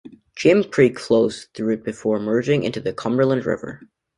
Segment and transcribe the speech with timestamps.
[0.35, 3.81] Jim Creek flows through it before merging into the Cumberland River.